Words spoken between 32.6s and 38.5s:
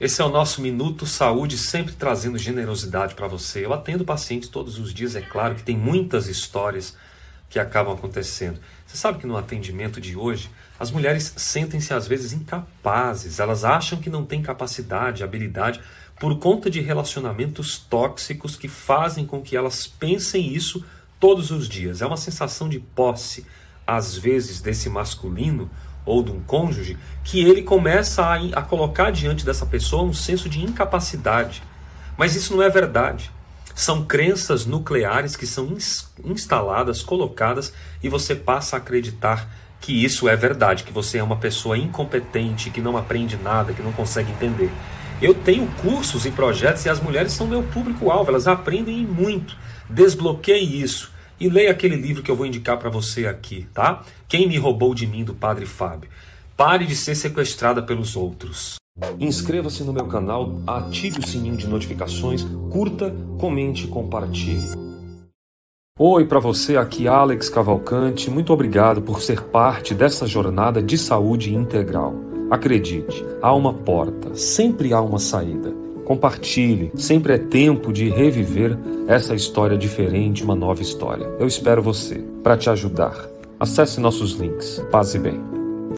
é verdade. São crenças nucleares que são instaladas, colocadas, e você